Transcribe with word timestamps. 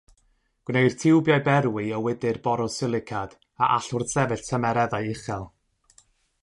Gwneir 0.69 0.95
tiwbiau 1.01 1.43
berwi 1.47 1.83
o 1.97 1.99
wydr 2.05 2.39
borosilicad 2.47 3.37
a 3.65 3.69
all 3.77 3.93
wrthsefyll 3.99 4.45
tymereddau 4.51 5.11
uchel. 5.15 5.49